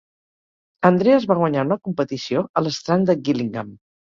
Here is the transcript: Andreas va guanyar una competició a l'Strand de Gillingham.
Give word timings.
Andreas 0.89 1.27
va 1.31 1.37
guanyar 1.41 1.67
una 1.67 1.79
competició 1.89 2.45
a 2.63 2.67
l'Strand 2.67 3.09
de 3.13 3.21
Gillingham. 3.29 3.71